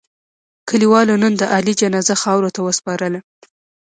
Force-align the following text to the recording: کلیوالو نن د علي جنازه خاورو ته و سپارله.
کلیوالو 0.69 1.15
نن 1.23 1.33
د 1.37 1.43
علي 1.53 1.73
جنازه 1.81 2.15
خاورو 2.23 2.53
ته 2.55 2.59
و 2.61 2.69
سپارله. 2.77 3.19